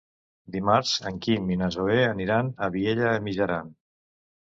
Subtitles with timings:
[0.55, 3.75] Dimarts en Quim i na Zoè aniran a Vielha e Mijaran.